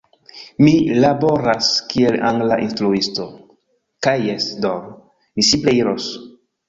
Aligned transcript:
Mi 0.67 0.71
laboras 1.03 1.67
kiel 1.91 2.17
angla 2.31 2.57
instruisto. 2.63 3.27
Kaj 4.07 4.17
jes, 4.31 4.49
do, 4.67 4.73
mi 5.35 5.47
simple 5.51 5.77
iros! 5.83 6.09